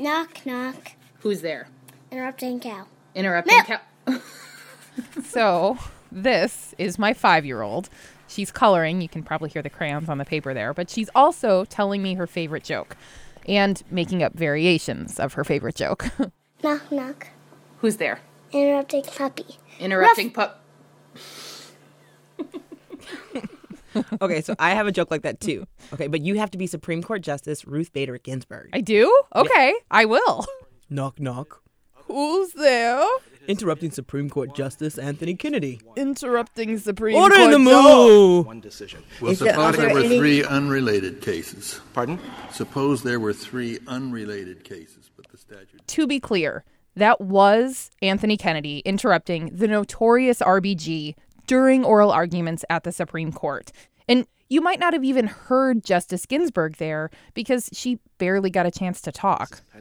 [0.00, 0.92] Knock, knock.
[1.20, 1.68] Who's there?
[2.10, 2.86] Interrupting cow.
[3.14, 3.66] Interrupting Milk.
[4.06, 4.18] cow.
[5.24, 5.78] So,
[6.10, 7.88] this is my five year old.
[8.26, 9.00] She's coloring.
[9.02, 12.14] You can probably hear the crayons on the paper there, but she's also telling me
[12.14, 12.96] her favorite joke
[13.46, 16.06] and making up variations of her favorite joke.
[16.62, 17.28] Knock, knock.
[17.78, 18.20] Who's there?
[18.52, 19.58] Interrupting puppy.
[19.78, 20.62] Interrupting pup.
[24.22, 25.66] Okay, so I have a joke like that too.
[25.92, 28.70] Okay, but you have to be Supreme Court Justice Ruth Bader Ginsburg.
[28.72, 29.12] I do?
[29.34, 30.44] Okay, I will.
[30.88, 31.62] Knock, knock.
[32.06, 33.04] Who's there?
[33.48, 35.80] Interrupting Supreme Court Justice Anthony Kennedy.
[35.96, 37.32] Interrupting Supreme Court.
[37.32, 38.46] Order in the ju- move.
[38.46, 39.02] One decision.
[39.20, 41.80] Well, Is there- suppose there there were any- three unrelated cases.
[41.94, 42.18] Pardon?
[42.52, 45.86] Suppose there were three unrelated cases, but the statute.
[45.86, 46.64] To be clear,
[46.96, 51.14] that was Anthony Kennedy interrupting the notorious RBG
[51.50, 53.72] during oral arguments at the Supreme Court.
[54.06, 58.70] And you might not have even heard Justice Ginsburg there because she barely got a
[58.70, 59.60] chance to talk.
[59.74, 59.80] I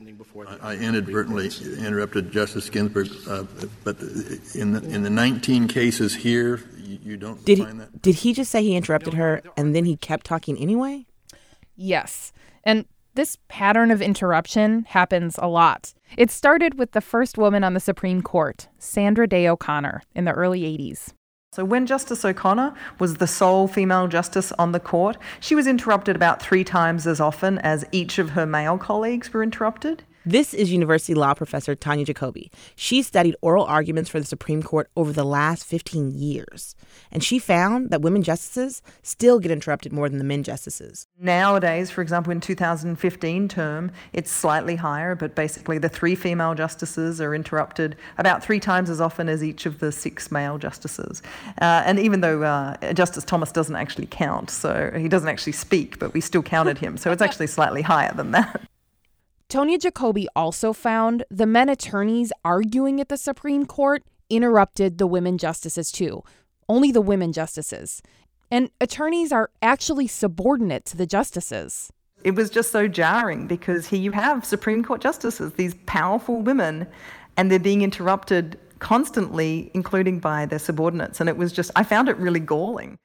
[0.63, 3.43] I inadvertently interrupted Justice Ginsburg, uh,
[3.83, 3.99] but
[4.55, 8.01] in the, in the 19 cases here, you, you don't Did he, that?
[8.01, 11.05] did he just say he interrupted her and then he kept talking anyway?
[11.75, 12.33] Yes.
[12.63, 15.93] And this pattern of interruption happens a lot.
[16.17, 20.31] It started with the first woman on the Supreme Court, Sandra Day O'Connor, in the
[20.31, 21.13] early 80s.
[21.51, 26.15] So, when Justice O'Connor was the sole female justice on the court, she was interrupted
[26.15, 30.03] about three times as often as each of her male colleagues were interrupted.
[30.29, 32.51] This is University Law professor Tonja Jacobi.
[32.75, 36.75] She studied oral arguments for the Supreme Court over the last 15 years,
[37.11, 41.07] and she found that women justices still get interrupted more than the men justices.
[41.19, 47.19] Nowadays, for example, in 2015 term, it's slightly higher, but basically the three female justices
[47.19, 51.23] are interrupted about three times as often as each of the six male justices.
[51.59, 55.97] Uh, and even though uh, Justice Thomas doesn't actually count, so he doesn't actually speak,
[55.97, 58.61] but we still counted him, so it's actually slightly higher than that.
[59.49, 65.39] Tonja Jacobi also found the men attorneys arguing at the Supreme Court interrupted the women
[65.39, 66.23] justices too,
[66.67, 68.03] only the women justices.
[68.51, 71.91] And attorneys are actually subordinate to the justices.
[72.23, 76.85] It was just so jarring because here you have Supreme Court justices, these powerful women,
[77.35, 81.19] and they're being interrupted constantly, including by their subordinates.
[81.19, 82.99] And it was just, I found it really galling.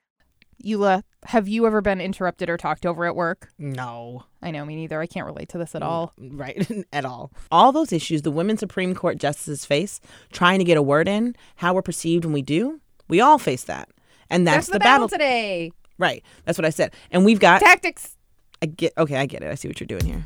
[0.62, 3.50] Eula, have you ever been interrupted or talked over at work?
[3.58, 4.24] No.
[4.42, 5.00] I know, me neither.
[5.00, 6.12] I can't relate to this at mm, all.
[6.18, 7.32] Right, at all.
[7.50, 10.00] All those issues the women Supreme Court justices face,
[10.32, 13.64] trying to get a word in, how we're perceived when we do, we all face
[13.64, 13.88] that.
[14.30, 15.72] And that's, That's the, battle today.
[15.98, 16.24] Right.
[16.44, 16.92] That's what I said.
[17.10, 18.16] And we've got Tactics.
[18.62, 19.50] I get okay, I get it.
[19.50, 20.24] I see what you're doing here.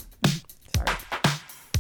[0.75, 0.97] Sorry.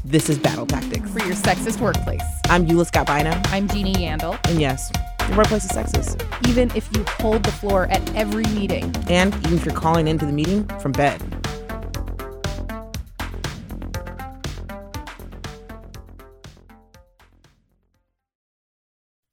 [0.04, 1.08] This is Battle Tactics.
[1.10, 2.22] For your sexist workplace.
[2.47, 4.38] I'm Eula Scott Bynoe, I'm Jeannie Yandel.
[4.48, 4.91] and yes,
[5.28, 6.49] the workplace is sexist.
[6.49, 10.27] Even if you hold the floor at every meeting, And even if you're calling into
[10.27, 11.22] the meeting from bed.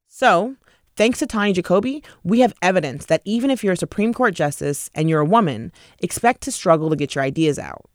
[0.07, 0.55] So,
[0.95, 4.89] thanks to Tonja Jacobi, we have evidence that even if you're a Supreme Court justice
[4.95, 7.85] and you're a woman, expect to struggle to get your ideas out.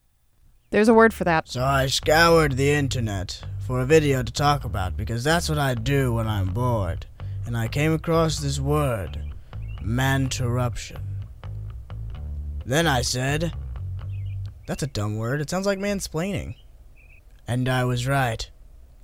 [0.71, 1.49] there's a word for that.
[1.49, 5.75] So I scoured the internet for a video to talk about because that's what I
[5.75, 7.07] do when I'm bored.
[7.51, 9.21] And I came across this word,
[9.83, 11.03] manterruption.
[12.65, 13.53] Then I said,
[14.69, 15.41] that's a dumb word.
[15.41, 16.55] It sounds like mansplaining.
[17.49, 18.49] And I was right.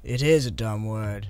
[0.04, 1.26] It is a dumb word.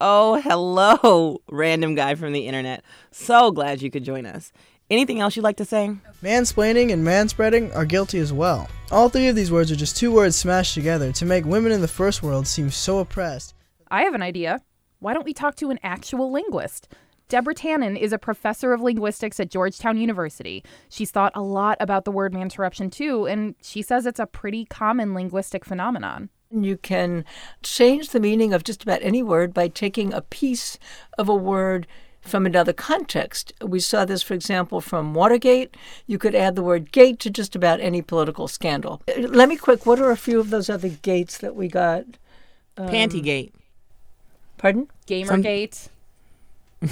[0.00, 2.84] Oh, hello, random guy from the internet.
[3.10, 4.52] So glad you could join us.
[4.88, 5.96] Anything else you'd like to say?
[6.22, 8.68] Mansplaining and manspreading are guilty as well.
[8.92, 11.80] All three of these words are just two words smashed together to make women in
[11.80, 13.54] the first world seem so oppressed.
[13.90, 14.60] I have an idea.
[15.00, 16.88] Why don't we talk to an actual linguist?
[17.28, 20.62] Deborah Tannen is a professor of linguistics at Georgetown University.
[20.88, 24.64] She's thought a lot about the word manterruption too, and she says it's a pretty
[24.66, 26.28] common linguistic phenomenon.
[26.50, 27.24] You can
[27.62, 30.78] change the meaning of just about any word by taking a piece
[31.16, 31.86] of a word
[32.20, 33.52] from another context.
[33.62, 35.76] We saw this, for example, from Watergate.
[36.06, 39.00] You could add the word gate to just about any political scandal.
[39.16, 42.04] Let me quick, what are a few of those other gates that we got?
[42.76, 43.52] Um, Pantygate.
[44.58, 44.88] Pardon?
[45.10, 45.88] Gamergate.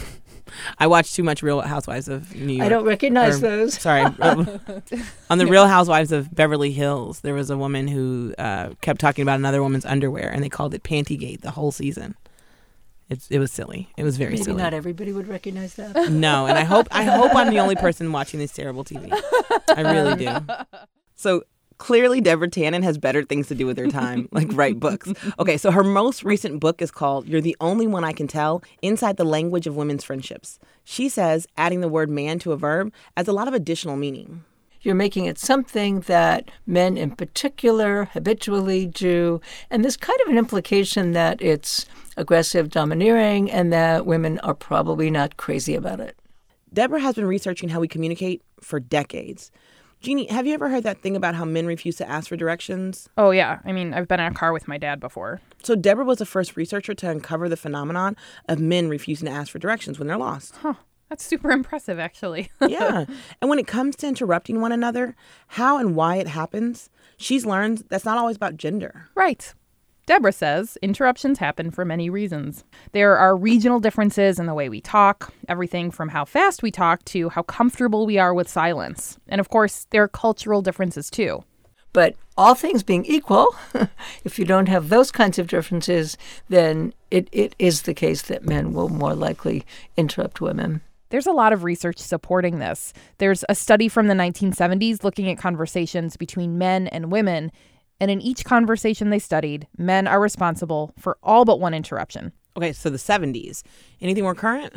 [0.78, 2.66] I watched too much Real Housewives of New York.
[2.66, 3.74] I don't recognize or- those.
[3.74, 4.02] Sorry.
[5.30, 9.22] On the Real Housewives of Beverly Hills, there was a woman who uh, kept talking
[9.22, 12.14] about another woman's underwear, and they called it Pantygate the whole season.
[13.10, 13.88] It's, it was silly.
[13.96, 14.38] It was very silly.
[14.40, 14.62] Maybe silly.
[14.62, 16.10] not everybody would recognize that.
[16.10, 19.10] No, and I hope I hope I'm the only person watching this terrible TV.
[19.74, 20.36] I really do.
[21.20, 21.42] So
[21.78, 25.12] clearly, Deborah Tannen has better things to do with her time, like write books.
[25.38, 28.62] Okay, so her most recent book is called "You're the Only One I Can Tell:
[28.82, 32.92] Inside the Language of Women's Friendships." She says adding the word "man" to a verb
[33.16, 34.44] adds a lot of additional meaning.
[34.80, 39.40] You're making it something that men in particular habitually do.
[39.70, 41.84] And there's kind of an implication that it's
[42.16, 46.16] aggressive, domineering, and that women are probably not crazy about it.
[46.72, 49.50] Deborah has been researching how we communicate for decades.
[50.00, 53.08] Jeannie, have you ever heard that thing about how men refuse to ask for directions?
[53.18, 53.58] Oh, yeah.
[53.64, 55.40] I mean, I've been in a car with my dad before.
[55.62, 58.16] So, Deborah was the first researcher to uncover the phenomenon
[58.48, 60.54] of men refusing to ask for directions when they're lost.
[60.56, 60.74] Huh.
[61.08, 62.50] That's super impressive, actually.
[62.60, 63.06] yeah.
[63.40, 65.16] And when it comes to interrupting one another,
[65.48, 69.08] how and why it happens, she's learned that's not always about gender.
[69.14, 69.52] Right.
[70.08, 72.64] Deborah says interruptions happen for many reasons.
[72.92, 77.04] There are regional differences in the way we talk, everything from how fast we talk
[77.04, 79.18] to how comfortable we are with silence.
[79.28, 81.44] And of course, there are cultural differences too.
[81.92, 83.54] But all things being equal,
[84.24, 86.16] if you don't have those kinds of differences,
[86.48, 89.66] then it, it is the case that men will more likely
[89.98, 90.80] interrupt women.
[91.10, 92.94] There's a lot of research supporting this.
[93.18, 97.52] There's a study from the 1970s looking at conversations between men and women
[98.00, 102.32] and in each conversation they studied, men are responsible for all but one interruption.
[102.56, 103.62] Okay, so the 70s.
[104.00, 104.74] Anything more current?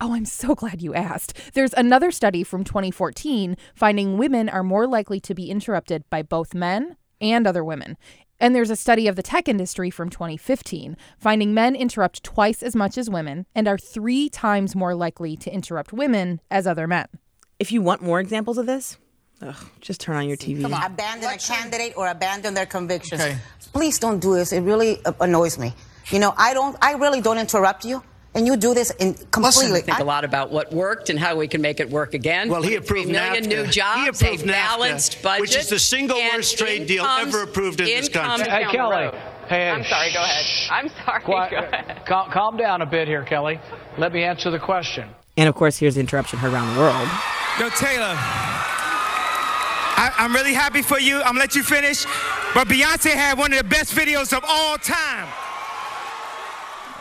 [0.00, 1.52] Oh, I'm so glad you asked.
[1.52, 6.54] There's another study from 2014 finding women are more likely to be interrupted by both
[6.54, 7.98] men and other women.
[8.38, 12.74] And there's a study of the tech industry from 2015 finding men interrupt twice as
[12.74, 17.06] much as women and are three times more likely to interrupt women as other men.
[17.58, 18.96] If you want more examples of this,
[19.42, 20.60] Ugh, just turn on your TV.
[20.60, 20.84] Come on.
[20.84, 23.20] Abandon a candidate or abandon their convictions.
[23.20, 23.38] Okay.
[23.72, 24.52] Please don't do this.
[24.52, 25.72] It really uh, annoys me.
[26.10, 26.76] You know, I don't.
[26.82, 28.02] I really don't interrupt you.
[28.32, 29.70] And you do this in completely.
[29.70, 32.14] Listen, think I, a lot about what worked and how we can make it work
[32.14, 32.48] again.
[32.48, 33.48] Well, he approved Three million NAFTA.
[33.48, 37.04] new jobs, he approved a balanced NAFTA, budget, which is the single worst trade deal
[37.04, 38.48] ever approved in this country.
[38.48, 39.10] Hey, Kelly.
[39.48, 40.12] Hey, I'm sorry.
[40.12, 40.44] Go ahead.
[40.70, 41.22] I'm sorry.
[41.22, 42.06] Quiet, go ahead.
[42.06, 43.58] Calm, calm down a bit here, Kelly.
[43.98, 45.08] Let me answer the question.
[45.36, 47.08] And of course, here's the interruption heard around the world.
[47.58, 48.16] Yo, Taylor.
[49.96, 51.18] I, am really happy for you.
[51.18, 52.04] I'm gonna let you finish.
[52.54, 55.28] But Beyonce had one of the best videos of all time.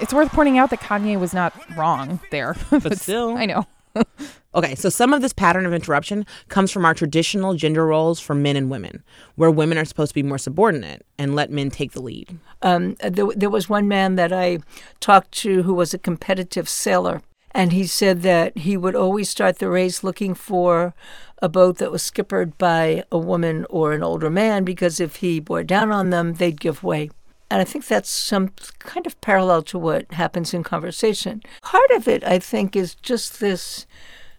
[0.01, 2.55] It's worth pointing out that Kanye was not wrong there.
[2.69, 3.37] But still.
[3.37, 3.65] I know.
[4.55, 8.35] okay, so some of this pattern of interruption comes from our traditional gender roles for
[8.35, 9.03] men and women,
[9.35, 12.37] where women are supposed to be more subordinate and let men take the lead.
[12.61, 14.59] Um, there, there was one man that I
[14.99, 17.21] talked to who was a competitive sailor,
[17.51, 20.93] and he said that he would always start the race looking for
[21.41, 25.39] a boat that was skippered by a woman or an older man because if he
[25.39, 27.09] bore down on them, they'd give way.
[27.51, 31.41] And I think that's some kind of parallel to what happens in conversation.
[31.63, 33.87] Part of it, I think, is just this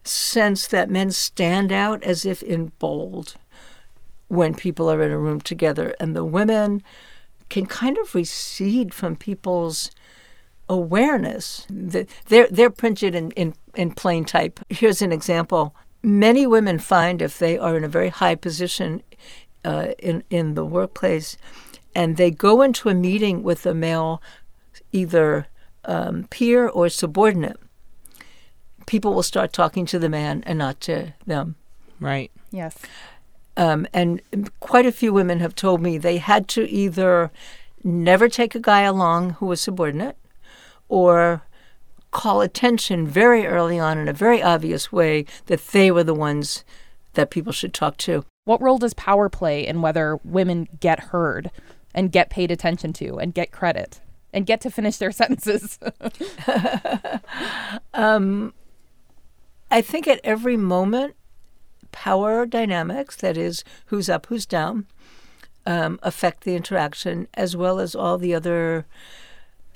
[0.05, 3.35] sense that men stand out as if in bold
[4.29, 6.85] when people are in a room together, and the women
[7.49, 9.91] can kind of recede from people's
[10.71, 11.67] awareness.
[11.69, 12.07] They're,
[12.51, 14.61] they're printed in, in, in plain type.
[14.71, 19.03] Here's an example many women find if they are in a very high position
[19.65, 21.37] uh, in in the workplace,
[21.95, 24.23] and they go into a meeting with a male,
[24.93, 25.47] either
[25.85, 27.59] um, peer or subordinate,
[28.87, 31.57] people will start talking to the man and not to them.
[31.99, 32.31] Right.
[32.51, 32.79] Yes.
[33.57, 34.23] Um, and
[34.61, 37.31] quite a few women have told me they had to either
[37.85, 40.17] never take a guy along who was subordinate,
[40.91, 41.43] or
[42.11, 46.65] call attention very early on in a very obvious way that they were the ones
[47.15, 48.25] that people should talk to.
[48.45, 51.51] What role does power play in whether women get heard
[51.95, 54.01] and get paid attention to and get credit
[54.33, 55.79] and get to finish their sentences?
[57.95, 58.53] um,
[59.71, 61.15] I think at every moment,
[61.93, 64.87] power dynamics, that is, who's up, who's down,
[65.65, 68.87] um, affect the interaction as well as all the other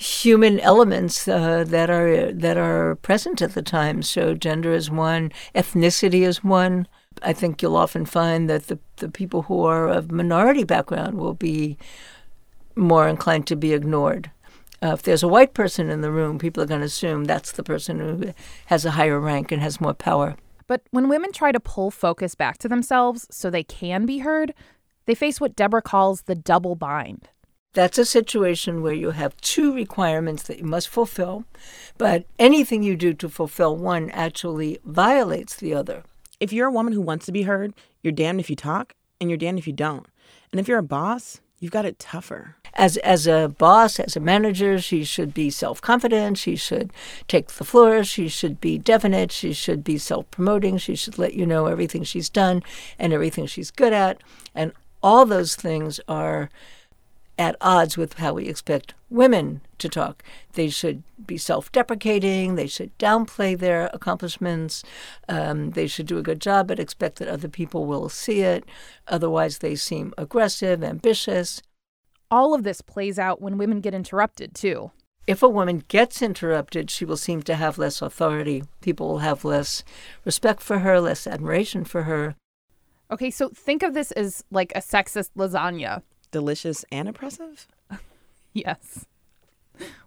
[0.04, 4.02] human elements uh, that are that are present at the time.
[4.02, 6.87] So gender is one, ethnicity is one.
[7.23, 11.34] I think you'll often find that the the people who are of minority background will
[11.34, 11.78] be
[12.76, 14.30] more inclined to be ignored.
[14.82, 17.52] Uh, if there's a white person in the room, people are going to assume that's
[17.52, 18.34] the person who
[18.66, 20.37] has a higher rank and has more power.
[20.66, 24.52] But when women try to pull focus back to themselves so they can be heard,
[25.06, 27.28] they face what Deborah calls the double bind.
[27.75, 31.45] That's a situation where you have two requirements that you must fulfill,
[31.99, 36.04] but anything you do to fulfill one actually violates the other.
[36.38, 39.28] If you're a woman who wants to be heard, you're damned if you talk and
[39.28, 40.07] you're damned if you don't.
[40.52, 42.57] And if you're a boss, you've got it tougher.
[42.75, 46.93] As as a boss, as a manager, she should be self-confident, she should
[47.28, 51.47] take the floor, she should be definite, she should be self-promoting, she should let you
[51.47, 52.62] know everything she's done
[52.99, 54.21] and everything she's good at,
[54.54, 56.50] and all those things are
[57.38, 60.22] at odds with how we expect women to talk.
[60.52, 64.82] They should be self deprecating, they should downplay their accomplishments,
[65.28, 68.64] um, they should do a good job but expect that other people will see it.
[69.08, 71.62] Otherwise, they seem aggressive, ambitious.
[72.30, 74.90] All of this plays out when women get interrupted, too.
[75.26, 78.64] If a woman gets interrupted, she will seem to have less authority.
[78.82, 79.82] People will have less
[80.24, 82.34] respect for her, less admiration for her.
[83.10, 86.02] Okay, so think of this as like a sexist lasagna.
[86.34, 87.68] Delicious and oppressive?
[88.52, 89.06] yes.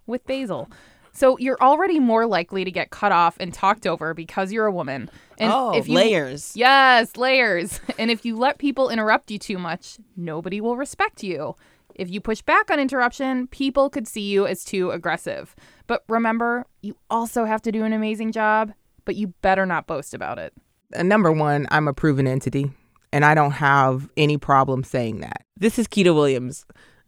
[0.06, 0.70] With basil.
[1.10, 4.70] So you're already more likely to get cut off and talked over because you're a
[4.70, 5.08] woman.
[5.38, 6.54] And oh, if you, layers.
[6.54, 7.80] Yes, layers.
[7.98, 11.56] And if you let people interrupt you too much, nobody will respect you.
[11.94, 15.56] If you push back on interruption, people could see you as too aggressive.
[15.86, 18.74] But remember, you also have to do an amazing job,
[19.06, 20.52] but you better not boast about it.
[20.94, 22.70] Uh, number one, I'm a proven entity,
[23.12, 25.44] and I don't have any problem saying that.
[25.56, 26.64] This is Keita Williams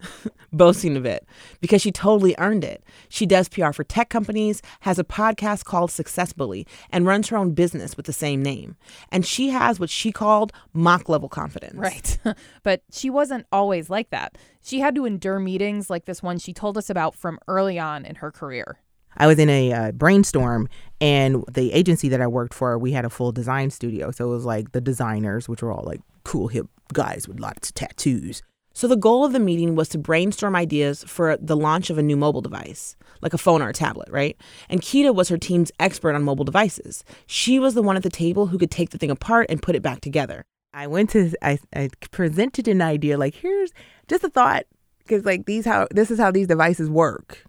[0.52, 1.26] boasting of it
[1.60, 2.82] because she totally earned it.
[3.08, 7.36] She does PR for tech companies, has a podcast called Success Bully, and runs her
[7.36, 8.76] own business with the same name.
[9.10, 11.76] And she has what she called mock level confidence.
[11.76, 12.18] Right.
[12.62, 14.36] but she wasn't always like that.
[14.62, 18.04] She had to endure meetings like this one she told us about from early on
[18.04, 18.78] in her career.
[19.16, 20.68] I was in a uh, brainstorm,
[21.00, 24.10] and the agency that I worked for, we had a full design studio.
[24.10, 27.70] So it was like the designers, which were all like cool, hip guys with lots
[27.70, 28.42] of tattoos.
[28.72, 32.02] So the goal of the meeting was to brainstorm ideas for the launch of a
[32.02, 34.36] new mobile device, like a phone or a tablet, right?
[34.68, 37.04] And Keita was her team's expert on mobile devices.
[37.26, 39.74] She was the one at the table who could take the thing apart and put
[39.74, 40.44] it back together.
[40.72, 43.72] I went to I, I presented an idea like here's
[44.06, 44.66] just a thought
[45.00, 47.44] because like these how this is how these devices work.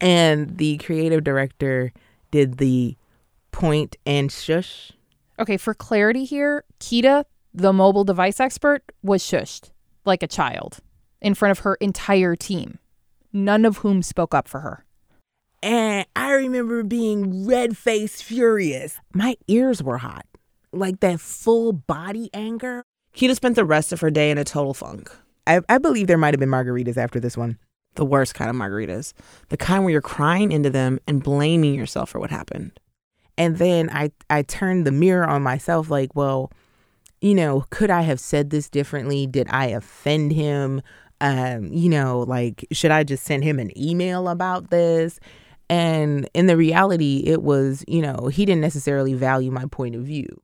[0.00, 1.92] And the creative director
[2.30, 2.96] did the
[3.52, 4.92] point and shush.
[5.38, 9.70] Okay, for clarity here, Kita, the mobile device expert, was shushed
[10.04, 10.78] like a child
[11.20, 12.78] in front of her entire team,
[13.32, 14.84] none of whom spoke up for her.
[15.62, 18.98] And I remember being red faced furious.
[19.12, 20.26] My ears were hot,
[20.72, 22.82] like that full body anger.
[23.14, 25.10] Kita spent the rest of her day in a total funk.
[25.46, 27.58] I, I believe there might have been margaritas after this one.
[27.94, 29.12] The worst kind of margaritas.
[29.48, 32.78] The kind where you're crying into them and blaming yourself for what happened.
[33.36, 36.52] And then I, I turned the mirror on myself like, well,
[37.20, 39.26] you know, could I have said this differently?
[39.26, 40.82] Did I offend him?
[41.20, 45.20] Um, you know, like, should I just send him an email about this?
[45.68, 50.02] And in the reality, it was, you know, he didn't necessarily value my point of
[50.02, 50.40] view.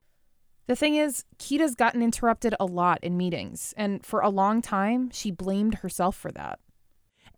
[0.67, 5.11] The thing is, Keita's gotten interrupted a lot in meetings, and for a long time,
[5.11, 6.59] she blamed herself for that.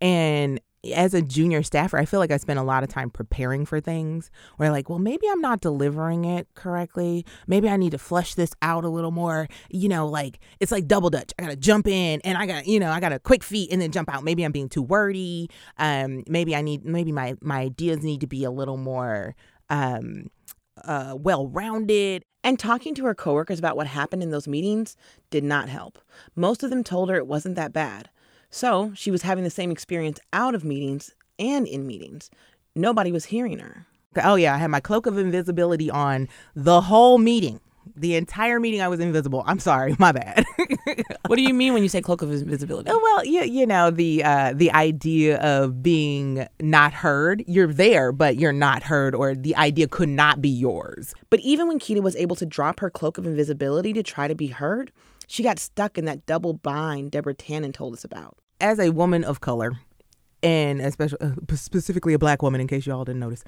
[0.00, 0.61] And
[0.95, 3.81] as a junior staffer, I feel like I spent a lot of time preparing for
[3.81, 7.26] things where, like, well, maybe I'm not delivering it correctly.
[7.49, 9.49] Maybe I need to flesh this out a little more.
[9.71, 11.33] You know, like, it's like double dutch.
[11.37, 13.73] I got to jump in and I got, you know, I got to quick feet
[13.73, 14.23] and then jump out.
[14.23, 15.50] Maybe I'm being too wordy.
[15.78, 19.35] Um, maybe I need, maybe my, my ideas need to be a little more,
[19.69, 20.31] um,
[20.85, 22.25] uh, well rounded.
[22.45, 24.97] And talking to her coworkers about what happened in those meetings
[25.28, 25.99] did not help.
[26.37, 28.11] Most of them told her it wasn't that bad.
[28.50, 32.31] So she was having the same experience out of meetings and in meetings.
[32.75, 33.87] Nobody was hearing her.
[34.23, 37.61] Oh, yeah, I had my cloak of invisibility on the whole meeting.
[37.97, 39.43] The entire meeting, I was invisible.
[39.47, 40.45] I'm sorry, my bad.
[41.26, 42.90] what do you mean when you say cloak of invisibility?
[42.90, 47.45] Oh, well, you, you know the uh, the idea of being not heard.
[47.47, 51.14] You're there, but you're not heard, or the idea could not be yours.
[51.31, 54.35] But even when Keita was able to drop her cloak of invisibility to try to
[54.35, 54.93] be heard,
[55.28, 58.37] she got stuck in that double bind Deborah Tannen told us about.
[58.61, 59.78] As a woman of color,
[60.42, 63.44] and especially uh, specifically a black woman, in case you all didn't notice,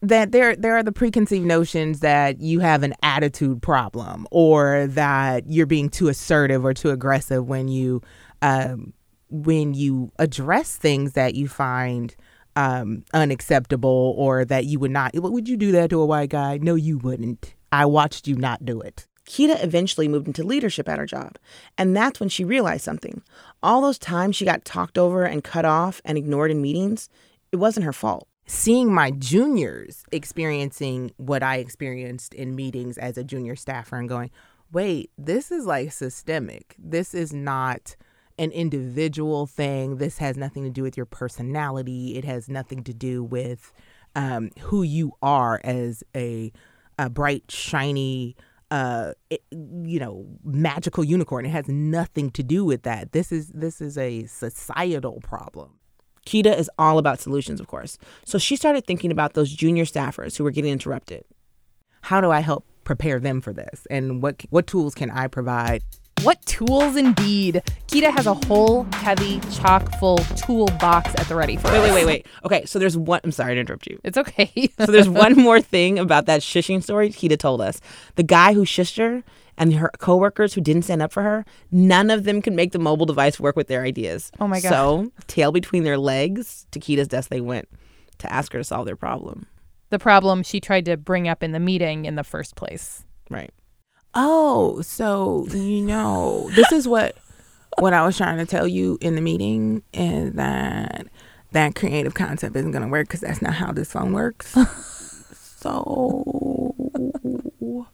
[0.00, 5.46] that there there are the preconceived notions that you have an attitude problem or that
[5.46, 8.00] you're being too assertive or too aggressive when you
[8.40, 8.94] um,
[9.28, 12.16] when you address things that you find
[12.56, 15.12] um, unacceptable or that you would not.
[15.14, 16.58] Would you do that to a white guy?
[16.58, 17.54] No, you wouldn't.
[17.70, 19.06] I watched you not do it.
[19.32, 21.38] Keita eventually moved into leadership at her job,
[21.78, 23.22] and that's when she realized something.
[23.62, 27.08] All those times she got talked over and cut off and ignored in meetings,
[27.50, 33.24] it wasn't her fault seeing my juniors experiencing what I experienced in meetings as a
[33.24, 34.30] junior staffer and going,
[34.72, 36.74] wait, this is like systemic.
[36.78, 37.96] This is not
[38.38, 39.96] an individual thing.
[39.96, 42.16] This has nothing to do with your personality.
[42.16, 43.72] It has nothing to do with
[44.14, 46.52] um, who you are as a,
[46.98, 48.36] a bright, shiny,
[48.72, 51.44] uh, it, you know, magical unicorn.
[51.44, 53.12] It has nothing to do with that.
[53.12, 55.74] This is this is a societal problem.
[56.24, 57.98] Kita is all about solutions, of course.
[58.24, 61.24] So she started thinking about those junior staffers who were getting interrupted.
[62.00, 63.86] How do I help prepare them for this?
[63.90, 65.82] And what what tools can I provide?
[66.22, 67.62] What tools indeed.
[67.88, 71.82] Kita has a whole heavy, chock full toolbox at the ready for Wait, us.
[71.82, 72.26] wait, wait, wait.
[72.44, 73.20] Okay, so there's one.
[73.24, 73.98] I'm sorry to interrupt you.
[74.04, 74.70] It's okay.
[74.78, 77.80] so there's one more thing about that shushing story Kita told us.
[78.14, 79.24] The guy who shushed her
[79.58, 82.78] and her coworkers who didn't stand up for her, none of them could make the
[82.78, 84.30] mobile device work with their ideas.
[84.38, 84.68] Oh my God.
[84.68, 87.68] So, tail between their legs, to Kita's desk they went
[88.18, 89.46] to ask her to solve their problem.
[89.90, 93.04] The problem she tried to bring up in the meeting in the first place.
[93.28, 93.50] Right.
[94.14, 97.16] Oh, so you know, this is what
[97.78, 101.06] what I was trying to tell you in the meeting is that
[101.52, 104.52] that creative concept isn't going to work because that's not how this phone works.
[105.58, 106.74] so,
[107.60, 107.86] boop.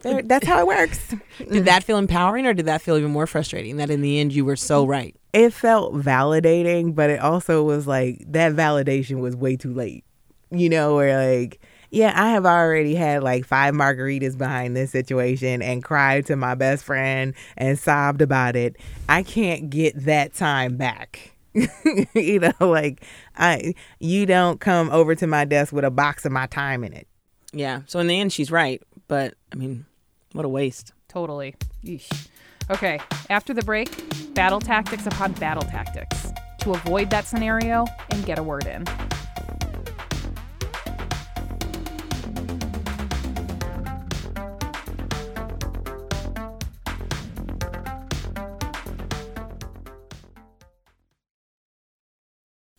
[0.00, 1.14] There, that's how it works.
[1.50, 4.32] Did that feel empowering or did that feel even more frustrating that in the end
[4.32, 5.16] you were so right?
[5.32, 10.04] It felt validating, but it also was like that validation was way too late.
[10.50, 15.62] You know, where like, yeah, I have already had like five margaritas behind this situation
[15.62, 18.76] and cried to my best friend and sobbed about it.
[19.08, 21.32] I can't get that time back.
[22.14, 23.02] you know, like
[23.36, 26.92] I you don't come over to my desk with a box of my time in
[26.92, 27.08] it.
[27.52, 27.82] Yeah.
[27.86, 29.86] So in the end she's right, but I mean,
[30.32, 30.92] what a waste.
[31.08, 31.54] Totally.
[31.84, 32.28] Yeesh.
[32.68, 32.98] Okay,
[33.30, 38.42] after the break, battle tactics upon battle tactics to avoid that scenario and get a
[38.42, 38.84] word in.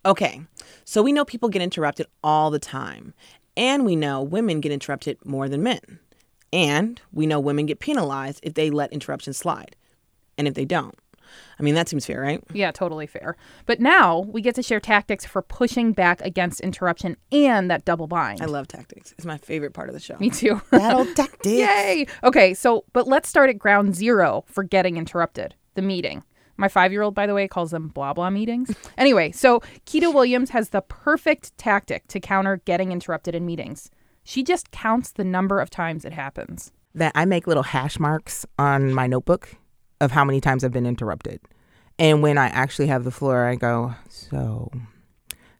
[0.08, 0.42] Okay.
[0.86, 3.14] So we know people get interrupted all the time.
[3.58, 6.00] And we know women get interrupted more than men.
[6.54, 9.76] And we know women get penalized if they let interruptions slide.
[10.38, 10.96] And if they don't.
[11.60, 12.42] I mean, that seems fair, right?
[12.54, 13.36] Yeah, totally fair.
[13.66, 18.08] But now we get to share tactics for pushing back against interruption and that double
[18.08, 18.42] bind.
[18.42, 19.14] I love tactics.
[19.18, 20.16] It's my favorite part of the show.
[20.20, 20.62] Me too.
[20.72, 21.46] Battle tactics.
[21.48, 22.08] Yay!
[22.24, 26.24] Okay, so, but let's start at ground zero for getting interrupted the meeting.
[26.58, 28.76] My five year old, by the way, calls them blah blah meetings.
[28.98, 33.90] anyway, so Keita Williams has the perfect tactic to counter getting interrupted in meetings.
[34.24, 36.72] She just counts the number of times it happens.
[36.94, 39.56] That I make little hash marks on my notebook
[40.02, 41.40] of how many times I've been interrupted.
[42.00, 44.72] And when I actually have the floor, I go, so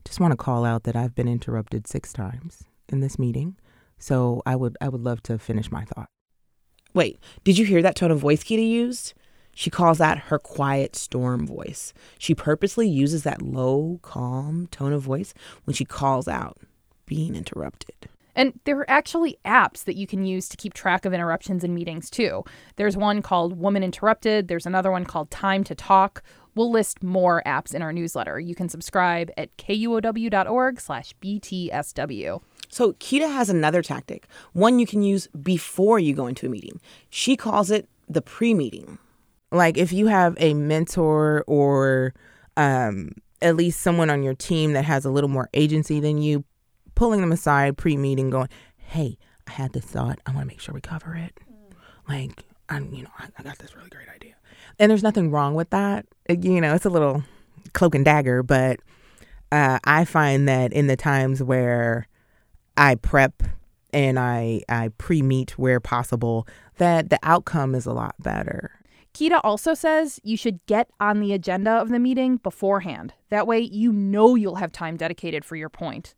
[0.06, 3.58] just want to call out that I've been interrupted six times in this meeting.
[4.00, 6.10] So I would I would love to finish my thought.
[6.94, 9.14] Wait, did you hear that tone of voice Kita used?
[9.58, 11.92] She calls that her quiet storm voice.
[12.20, 16.60] She purposely uses that low, calm tone of voice when she calls out
[17.08, 17.96] being interrupted.
[18.36, 21.74] And there are actually apps that you can use to keep track of interruptions in
[21.74, 22.44] meetings too.
[22.76, 26.22] There's one called Woman Interrupted, there's another one called Time to Talk.
[26.54, 28.40] We'll list more apps in our newsletter.
[28.40, 32.42] You can subscribe at kuow.org slash btsw.
[32.70, 36.80] So Kita has another tactic, one you can use before you go into a meeting.
[37.10, 39.00] She calls it the pre-meeting.
[39.52, 42.14] Like if you have a mentor or
[42.58, 46.44] um, at least someone on your team that has a little more agency than you,
[46.96, 50.20] pulling them aside pre-meeting, going, "Hey, I had this thought.
[50.26, 51.40] I want to make sure we cover it.
[52.10, 54.36] Like, I'm, you know, I, I got this really great idea."
[54.80, 56.06] And there's nothing wrong with that.
[56.30, 57.24] You know, it's a little
[57.74, 58.80] cloak and dagger, but
[59.52, 62.08] uh, I find that in the times where
[62.76, 63.44] I prep
[63.94, 68.72] and I I pre-meet where possible, that the outcome is a lot better.
[69.18, 73.16] Kita also says you should get on the agenda of the meeting beforehand.
[73.30, 76.14] That way you know you'll have time dedicated for your point.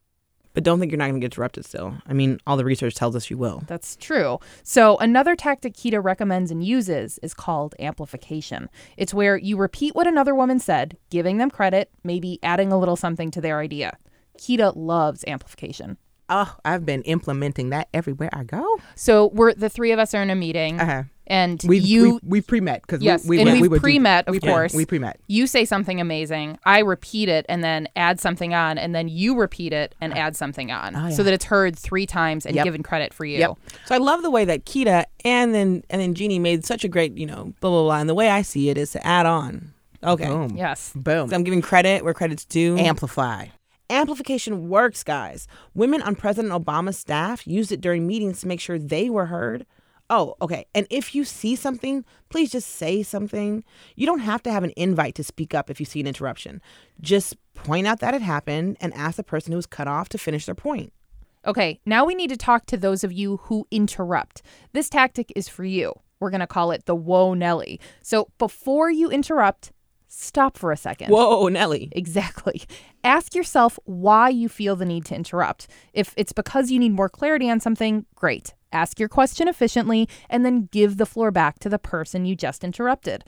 [0.54, 1.94] But don't think you're not going to get interrupted still.
[2.06, 3.64] I mean, all the research tells us you will.
[3.68, 4.40] That's true.
[4.64, 8.68] So, another tactic Kita recommends and uses is called amplification.
[8.98, 12.98] It's where you repeat what another woman said, giving them credit, maybe adding a little
[12.98, 13.98] something to their idea.
[14.38, 15.96] Kita loves amplification.
[16.28, 18.78] Oh, I've been implementing that everywhere I go.
[18.96, 20.82] So, we're the three of us are in a meeting.
[20.82, 21.04] Uh-huh.
[21.30, 24.28] And We've- you we- we've pre-met 'cause we- yes, we and went- we've we pre-met,
[24.28, 24.74] of we- yeah, course.
[24.74, 25.20] we pre-met.
[25.28, 29.36] You say something amazing, I repeat it, and then add something on, and then you
[29.38, 32.64] repeat it and add something on, Oh, so that it's heard three times and Yep.
[32.64, 33.38] given credit for you.
[33.38, 33.52] Yep.
[33.86, 36.88] So I love the way that Kita and then and then Jeannie made such a
[36.88, 38.00] great, you know, blah blah blah.
[38.00, 39.74] And the way I see it is to add on.
[40.04, 40.26] Okay.
[40.26, 40.56] Boom.
[40.58, 40.94] Yes.
[40.96, 41.30] Boom.
[41.30, 42.76] So I'm giving credit where credit's due.
[42.78, 43.48] Amplify.
[43.92, 45.48] Amplification works, guys.
[45.74, 49.66] Women on President Obama's staff used it during meetings to make sure they were heard.
[50.10, 50.66] Oh, okay.
[50.74, 53.64] And if you see something, please just say something.
[53.96, 56.62] You don't have to have an invite to speak up if you see an interruption.
[57.00, 60.18] Just point out that it happened and ask the person who was cut off to
[60.18, 60.94] finish their point.
[61.46, 64.42] Okay, now we need to talk to those of you who interrupt.
[64.74, 65.94] This tactic is for you.
[66.20, 67.80] We're going to call it the Whoa Nelly.
[68.02, 69.72] So before you interrupt,
[70.08, 71.12] stop for a second.
[71.12, 71.90] Whoa, Nelly.
[71.94, 72.64] Exactly.
[73.04, 75.68] Ask yourself why you feel the need to interrupt.
[75.94, 78.54] If it's because you need more clarity on something, great.
[78.72, 82.64] Ask your question efficiently, and then give the floor back to the person you just
[82.64, 83.24] interrupted.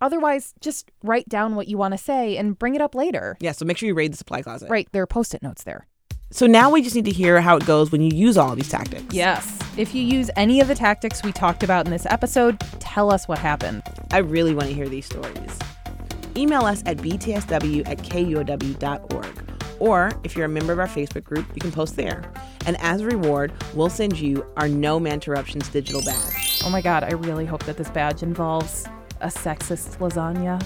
[0.00, 3.36] Otherwise, just write down what you want to say and bring it up later.
[3.40, 4.70] Yeah, so make sure you raid the supply closet.
[4.70, 5.86] Right, there are post it notes there.
[6.32, 8.56] So now we just need to hear how it goes when you use all of
[8.56, 9.12] these tactics.
[9.12, 9.58] Yes.
[9.76, 13.26] If you use any of the tactics we talked about in this episode, tell us
[13.26, 13.82] what happened.
[14.12, 15.58] I really want to hear these stories.
[16.36, 19.49] Email us at btsw at kuow.org.
[19.80, 22.30] Or if you're a member of our Facebook group, you can post there.
[22.66, 26.60] And as a reward, we'll send you our No Manterruptions digital badge.
[26.64, 28.86] Oh my God, I really hope that this badge involves
[29.20, 30.62] a sexist lasagna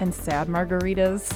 [0.00, 1.32] and sad margaritas.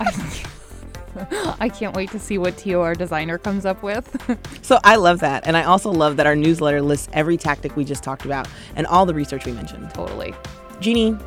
[1.60, 4.10] I, can't wait to see what Tio, our designer, comes up with.
[4.64, 5.46] So I love that.
[5.46, 8.86] And I also love that our newsletter lists every tactic we just talked about and
[8.86, 9.92] all the research we mentioned.
[9.92, 10.34] totally.
[10.80, 11.18] Jeannie,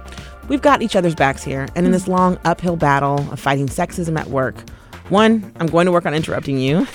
[0.49, 1.67] we've got each other's backs here.
[1.75, 1.91] And in hmm.
[1.91, 4.55] this long uphill battle of fighting sexism at work,
[5.09, 6.87] one, I'm going to work on interrupting you.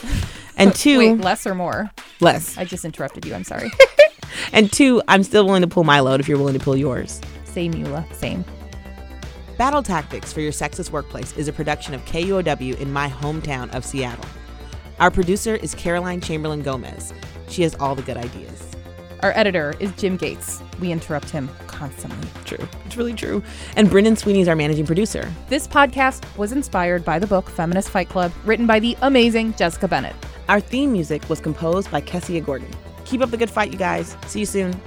[0.57, 1.91] And two, Wait, less or more?
[2.21, 2.57] less.
[2.59, 3.35] I just interrupted you.
[3.35, 3.71] I'm sorry.
[4.53, 7.21] And two, I'm still willing to pull my load if you're willing to pull yours.
[7.45, 8.11] Same, Eula.
[8.15, 8.45] Same.
[9.59, 13.85] Battle Tactics for Your Sexist Workplace is a production of KUOW in my hometown of
[13.85, 14.25] Seattle.
[15.01, 17.13] Our producer is Caroline Chamberlain Gomez.
[17.49, 18.72] She has all the good ideas.
[19.23, 20.61] Our editor is Jim Gates.
[20.81, 22.29] We interrupt him constantly.
[22.45, 22.69] True.
[22.85, 23.41] It's really true.
[23.77, 25.33] And Brendan Sweeney is our managing producer.
[25.49, 29.87] This podcast was inspired by the book Feminist Fight Club, written by the amazing Jessica
[29.87, 30.17] Bennett.
[30.49, 32.69] Our theme music was composed by Kessia Gordon.
[33.05, 34.17] Keep up the good fight, you guys.
[34.27, 34.81] See you soon.